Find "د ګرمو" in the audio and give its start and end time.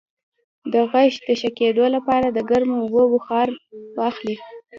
2.31-2.75